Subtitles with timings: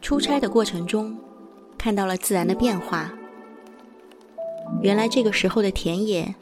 [0.00, 1.16] 出差的过程中，
[1.78, 3.12] 看到了自然的变化。
[4.82, 6.34] 原来这个时候的田野，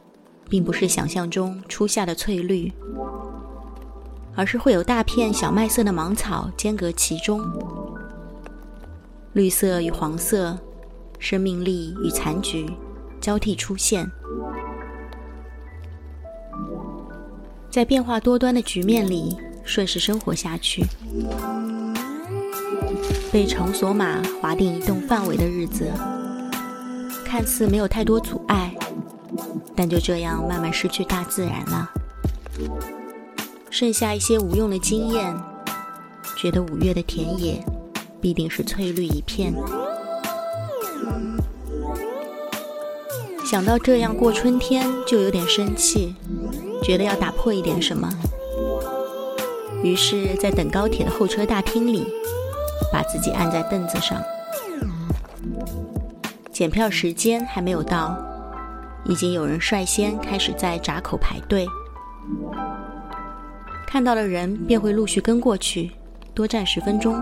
[0.48, 2.72] 并不是想象中初夏的翠绿，
[4.34, 7.40] 而是会有大片小麦色的芒草间隔其中，
[9.34, 10.58] 绿色与黄色，
[11.18, 12.66] 生命力与残局
[13.20, 14.10] 交替出现。
[17.70, 19.36] 在变化多端的局面里，
[19.70, 20.84] 顺势生活下去。
[23.30, 25.88] 被场所码划定移动范围的日子，
[27.24, 28.74] 看似没有太多阻碍，
[29.76, 31.88] 但就这样慢慢失去大自然了，
[33.70, 35.32] 剩下一些无用的经验。
[36.36, 37.64] 觉得五月的田野
[38.20, 39.54] 必定是翠绿一片。
[43.44, 46.16] 想到这样过春天，就有点生气。
[46.82, 48.10] 觉得要打破一点什么，
[49.82, 52.06] 于是，在等高铁的候车大厅里，
[52.92, 54.20] 把自己按在凳子上。
[56.52, 58.16] 检票时间还没有到，
[59.06, 61.66] 已经有人率先开始在闸口排队。
[63.86, 65.92] 看到了人，便会陆续跟过去，
[66.34, 67.20] 多站十分钟。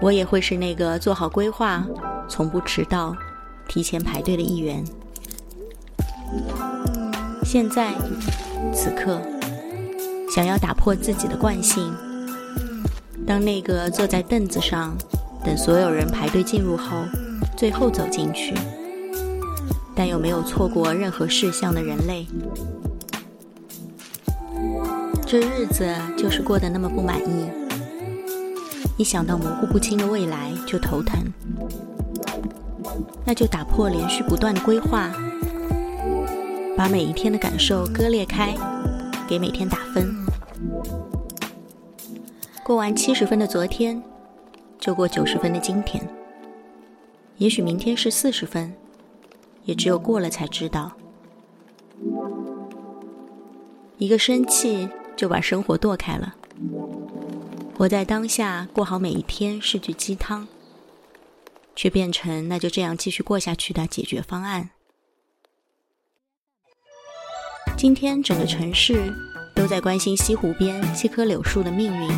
[0.00, 1.84] 我也会是那个做好规划、
[2.28, 3.16] 从不迟到、
[3.66, 4.84] 提前排队的一员。
[7.44, 7.92] 现在，
[8.74, 9.20] 此刻，
[10.34, 11.94] 想要打破自己的惯性，
[13.26, 14.96] 当那个坐在凳子上
[15.44, 17.04] 等所有人排队进入后，
[17.54, 18.54] 最后走进去，
[19.94, 22.26] 但又没有错过任何事项的人类。
[25.26, 27.50] 这日子就是过得那么不满意，
[28.96, 31.20] 一想到模糊不清的未来就头疼。
[33.26, 35.12] 那就打破连续不断的规划。
[36.74, 38.54] 把每一天的感受割裂开，
[39.28, 40.21] 给每天打分。
[42.64, 44.00] 过完七十分的昨天，
[44.78, 46.00] 就过九十分的今天。
[47.38, 48.72] 也许明天是四十分，
[49.64, 50.92] 也只有过了才知道。
[53.98, 56.36] 一个生气就把生活剁开了。
[57.76, 60.46] 活在当下，过好每一天是句鸡汤，
[61.74, 64.70] 却变成那就这样继续过下去的解决方案。
[67.76, 69.12] 今天整个城市
[69.52, 72.08] 都在关心西湖边七棵柳树的命运，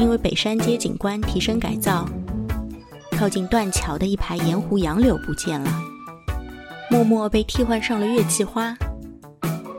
[0.00, 2.08] 因为北山街景观提升改造，
[3.18, 5.70] 靠近断桥的一排盐湖杨柳不见了，
[6.90, 8.74] 默默被替换上了月季花。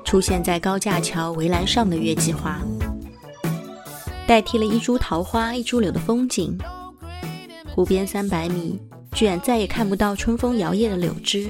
[0.05, 2.59] 出现在高架桥围栏上的月季花，
[4.27, 6.55] 代替了一株桃花一株柳的风景。
[7.73, 8.79] 湖边三百米，
[9.13, 11.49] 居然再也看不到春风摇曳的柳枝。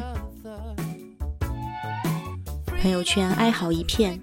[2.80, 4.18] 朋友圈哀嚎一片，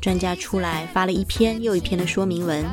[0.00, 2.64] 专家出来发了一篇又一篇的说明文，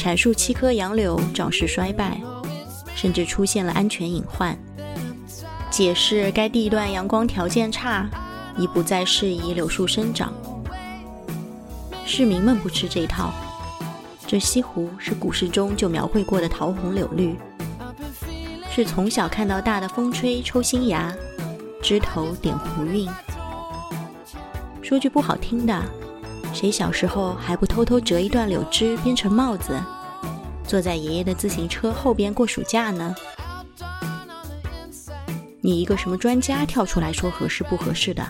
[0.00, 2.18] 阐述七棵杨柳长势衰败，
[2.94, 4.56] 甚至出现了安全隐患，
[5.70, 8.08] 解释该地段阳光条件差，
[8.56, 10.32] 已不再适宜柳树生长。
[12.06, 13.30] 市民们不吃这套，
[14.26, 17.36] 这西湖是古诗中就描绘过的桃红柳绿，
[18.74, 21.14] 是从小看到大的风吹抽新芽。
[21.82, 23.06] 枝头点湖韵。
[24.80, 25.78] 说句不好听的，
[26.52, 29.80] 谁小时候还不偷偷折一段柳枝编成帽子，
[30.66, 33.14] 坐在爷爷的自行车后边过暑假呢？
[35.62, 38.26] 你一个什么专家跳出来说合适不合适的，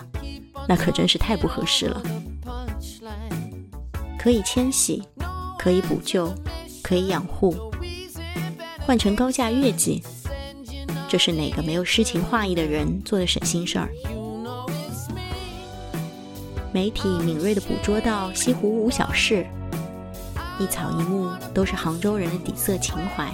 [0.67, 2.01] 那可真是太不合适了。
[4.17, 5.01] 可以迁徙，
[5.57, 6.33] 可以补救，
[6.81, 7.55] 可以养护，
[8.79, 10.03] 换成高价月季。
[11.09, 13.89] 这是哪个没有诗情画意的人做的省心事儿？
[16.73, 19.45] 媒体敏锐地捕捉到西湖无小事，
[20.57, 23.29] 一草一木都是杭州人的底色情怀。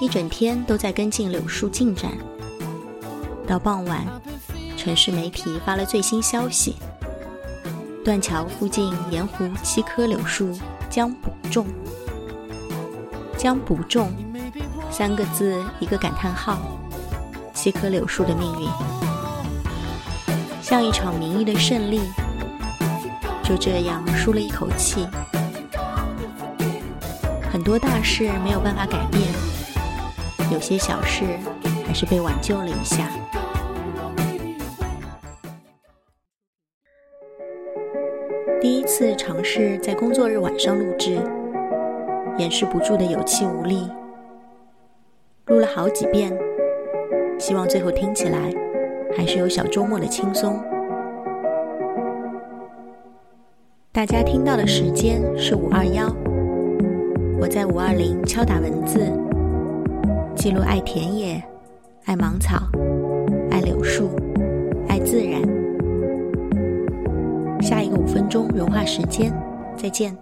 [0.00, 2.10] 一整天都在跟进柳树进展。
[3.46, 4.04] 到傍晚，
[4.76, 6.74] 城市媒体发了最新消息：
[8.04, 10.58] 断桥附近盐湖七棵柳树
[10.90, 11.66] 将补种，
[13.38, 14.12] 将补种。
[14.90, 16.58] 三个字，一个感叹号。
[17.52, 18.68] 七棵柳树的命运，
[20.64, 22.00] 像一场民意的胜利，
[23.42, 25.06] 就这样舒了一口气。
[27.52, 29.22] 很多大事没有办法改变，
[30.50, 31.22] 有些小事
[31.86, 33.10] 还是被挽救了一下。
[38.58, 41.20] 第一次尝试在工作日晚上录制，
[42.38, 43.86] 掩饰不住的有气无力。
[45.44, 46.34] 录了好几遍，
[47.38, 48.50] 希望最后听起来
[49.16, 50.58] 还是有小周末的轻松。
[53.92, 56.14] 大家听到的时间是五二幺，
[57.40, 59.00] 我在五二零敲打文字，
[60.34, 61.42] 记录爱田野、
[62.06, 62.56] 爱芒草、
[63.50, 64.10] 爱柳树、
[64.88, 65.42] 爱自然。
[67.62, 69.32] 下一个五分钟融化时间，
[69.76, 70.14] 再见。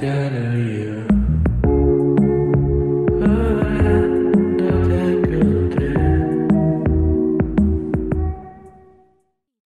[0.00, 0.75] da da yeah.